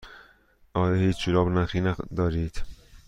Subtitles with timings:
[0.73, 2.61] آیا هیچ جوراب نخی دارید؟